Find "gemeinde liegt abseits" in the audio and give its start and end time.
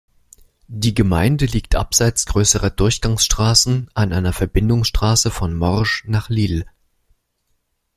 0.95-2.25